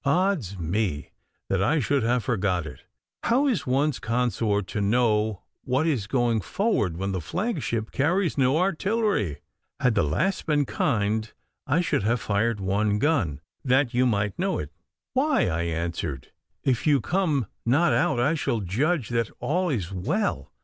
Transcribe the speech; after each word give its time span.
'Odds 0.03 0.57
me 0.57 1.11
that 1.47 1.61
I 1.61 1.79
should 1.79 2.01
have 2.01 2.23
forgot 2.23 2.65
it! 2.65 2.85
How 3.21 3.45
is 3.45 3.67
one's 3.67 3.99
consort 3.99 4.65
to 4.69 4.81
know 4.81 5.43
what 5.63 5.85
is 5.85 6.07
going 6.07 6.41
forward 6.41 6.97
when 6.97 7.11
the 7.11 7.21
flagship 7.21 7.91
carries 7.91 8.35
no 8.35 8.57
artillery? 8.57 9.41
Had 9.79 9.93
the 9.93 10.01
lass 10.01 10.41
been 10.41 10.65
kind 10.65 11.31
I 11.67 11.81
should 11.81 12.01
have 12.01 12.19
fired 12.19 12.59
one 12.59 12.97
gun, 12.97 13.41
that 13.63 13.93
you 13.93 14.07
might 14.07 14.39
know 14.39 14.57
it.' 14.57 14.71
'Why,' 15.13 15.45
I 15.49 15.61
answered, 15.65 16.31
'if 16.63 16.87
you 16.87 16.99
come 16.99 17.45
not 17.63 17.93
out 17.93 18.19
I 18.19 18.33
shall 18.33 18.61
judge 18.61 19.09
that 19.09 19.29
all 19.39 19.69
is 19.69 19.91
well. 19.93 20.51